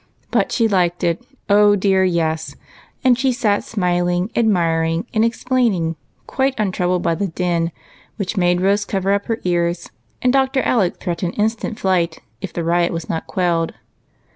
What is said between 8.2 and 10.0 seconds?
made Rose cover up her ears